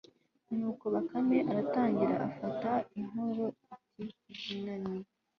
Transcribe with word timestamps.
nuko 0.57 0.85
bakame 0.93 1.37
iratangira 1.51 2.13
ifata 2.29 2.71
inkoro 2.99 3.45
iti 4.05 4.31
izi 4.53 4.73
ni 4.83 4.97